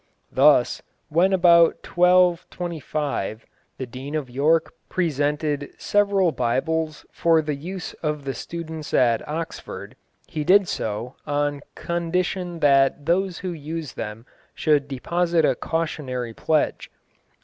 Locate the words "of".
4.15-4.31, 8.01-8.25, 8.95-9.21